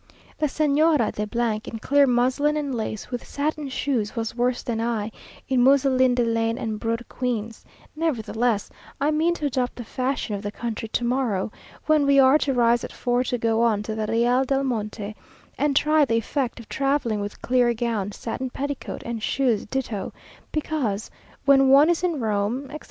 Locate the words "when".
11.85-12.07, 21.45-21.69